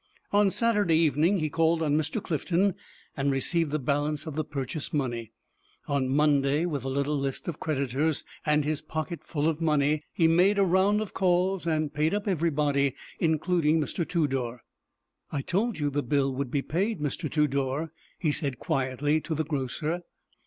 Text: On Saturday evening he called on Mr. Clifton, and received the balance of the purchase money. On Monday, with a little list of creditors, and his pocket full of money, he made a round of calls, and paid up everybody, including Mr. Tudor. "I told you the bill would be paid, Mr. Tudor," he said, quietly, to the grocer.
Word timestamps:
On 0.33 0.49
Saturday 0.49 0.95
evening 0.95 1.37
he 1.37 1.47
called 1.51 1.83
on 1.83 1.95
Mr. 1.95 2.19
Clifton, 2.23 2.73
and 3.15 3.29
received 3.29 3.69
the 3.69 3.77
balance 3.77 4.25
of 4.25 4.33
the 4.35 4.43
purchase 4.43 4.91
money. 4.91 5.31
On 5.87 6.09
Monday, 6.09 6.65
with 6.65 6.83
a 6.83 6.89
little 6.89 7.19
list 7.19 7.47
of 7.47 7.59
creditors, 7.59 8.23
and 8.43 8.65
his 8.65 8.81
pocket 8.81 9.23
full 9.23 9.47
of 9.47 9.61
money, 9.61 10.01
he 10.11 10.27
made 10.27 10.57
a 10.57 10.65
round 10.65 11.01
of 11.01 11.13
calls, 11.13 11.67
and 11.67 11.93
paid 11.93 12.15
up 12.15 12.27
everybody, 12.27 12.95
including 13.19 13.79
Mr. 13.79 14.03
Tudor. 14.03 14.63
"I 15.31 15.43
told 15.43 15.77
you 15.77 15.91
the 15.91 16.01
bill 16.01 16.33
would 16.33 16.49
be 16.49 16.63
paid, 16.63 16.99
Mr. 16.99 17.31
Tudor," 17.31 17.91
he 18.17 18.31
said, 18.31 18.57
quietly, 18.57 19.21
to 19.21 19.35
the 19.35 19.45
grocer. 19.45 20.01